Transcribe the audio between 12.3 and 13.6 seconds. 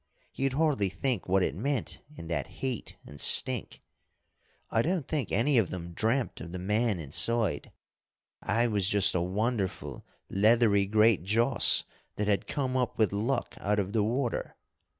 come up with luck